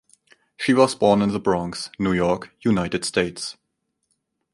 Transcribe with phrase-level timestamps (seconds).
[0.57, 3.55] She was born in the Bronx, New York, United States.